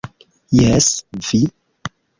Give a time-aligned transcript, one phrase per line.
[0.59, 0.87] Jes,
[1.29, 1.43] vi!